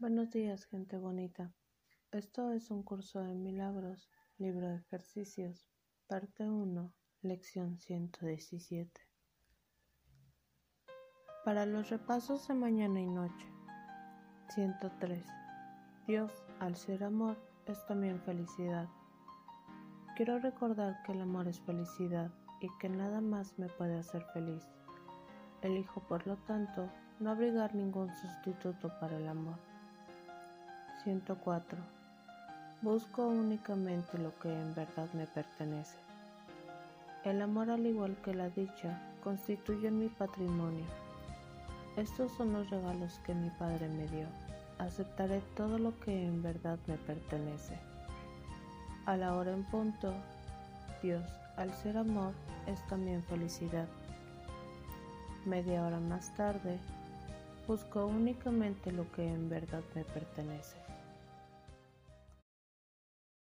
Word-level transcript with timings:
Buenos 0.00 0.30
días, 0.30 0.64
gente 0.64 0.96
bonita. 0.96 1.52
Esto 2.10 2.52
es 2.52 2.70
un 2.70 2.82
curso 2.82 3.22
de 3.22 3.34
milagros, 3.34 4.08
libro 4.38 4.66
de 4.66 4.76
ejercicios, 4.76 5.68
parte 6.06 6.48
1, 6.48 6.90
lección 7.20 7.78
117. 7.78 8.98
Para 11.44 11.66
los 11.66 11.90
repasos 11.90 12.48
de 12.48 12.54
mañana 12.54 12.98
y 12.98 13.06
noche. 13.08 13.46
103. 14.54 15.22
Dios, 16.06 16.32
al 16.60 16.76
ser 16.76 17.04
amor, 17.04 17.36
es 17.66 17.84
también 17.84 18.22
felicidad. 18.22 18.88
Quiero 20.16 20.38
recordar 20.38 21.02
que 21.02 21.12
el 21.12 21.20
amor 21.20 21.46
es 21.46 21.60
felicidad 21.60 22.32
y 22.62 22.68
que 22.78 22.88
nada 22.88 23.20
más 23.20 23.58
me 23.58 23.68
puede 23.68 23.98
hacer 23.98 24.24
feliz. 24.32 24.66
Elijo, 25.60 26.00
por 26.08 26.26
lo 26.26 26.38
tanto, 26.38 26.90
no 27.18 27.32
abrigar 27.32 27.74
ningún 27.74 28.08
sustituto 28.16 28.98
para 28.98 29.18
el 29.18 29.28
amor. 29.28 29.69
104. 31.04 31.78
Busco 32.82 33.26
únicamente 33.26 34.18
lo 34.18 34.38
que 34.38 34.52
en 34.52 34.74
verdad 34.74 35.08
me 35.14 35.26
pertenece. 35.26 35.96
El 37.24 37.40
amor, 37.42 37.70
al 37.70 37.86
igual 37.86 38.16
que 38.22 38.34
la 38.34 38.48
dicha, 38.50 39.00
constituye 39.22 39.90
mi 39.90 40.08
patrimonio. 40.08 40.84
Estos 41.96 42.32
son 42.32 42.52
los 42.52 42.70
regalos 42.70 43.18
que 43.24 43.34
mi 43.34 43.50
Padre 43.50 43.88
me 43.88 44.06
dio. 44.08 44.26
Aceptaré 44.78 45.40
todo 45.56 45.78
lo 45.78 45.98
que 46.00 46.26
en 46.26 46.42
verdad 46.42 46.78
me 46.86 46.96
pertenece. 46.96 47.78
A 49.06 49.16
la 49.16 49.34
hora 49.34 49.52
en 49.52 49.64
punto, 49.64 50.14
Dios, 51.02 51.24
al 51.56 51.72
ser 51.74 51.96
amor, 51.98 52.32
es 52.66 52.86
también 52.86 53.22
felicidad. 53.22 53.88
Media 55.44 55.84
hora 55.84 56.00
más 56.00 56.34
tarde, 56.36 56.78
busco 57.70 58.04
únicamente 58.04 58.90
lo 58.90 59.08
que 59.12 59.24
en 59.24 59.48
verdad 59.48 59.84
me 59.94 60.02
pertenece. 60.02 60.74